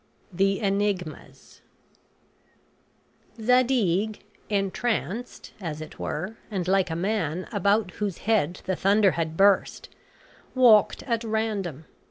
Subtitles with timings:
[0.33, 1.61] THE ENIGMAS
[3.39, 9.37] Zadig, entranced, as it were, and like a man about whose head the thunder had
[9.37, 9.89] burst,
[10.55, 11.85] walked at random.